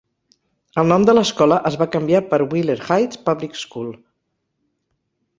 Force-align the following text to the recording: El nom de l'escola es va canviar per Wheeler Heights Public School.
El 0.83 0.87
nom 0.91 1.03
de 1.09 1.13
l'escola 1.17 1.59
es 1.69 1.75
va 1.81 1.87
canviar 1.95 2.21
per 2.31 2.39
Wheeler 2.53 2.77
Heights 2.95 3.19
Public 3.27 3.61
School. 3.65 3.93